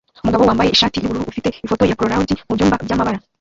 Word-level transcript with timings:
Umugabo 0.23 0.43
wambaye 0.43 0.69
umwenda 0.71 0.99
wubururu 0.99 1.29
ufite 1.31 1.49
ifoto 1.65 1.83
ya 1.85 1.97
polaroid 1.99 2.31
mubyumba 2.47 2.83
byamabara 2.85 3.19